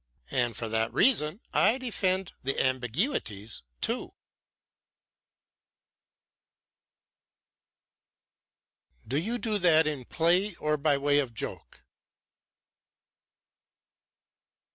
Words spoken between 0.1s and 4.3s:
And for that reason I defend the ambiguities too."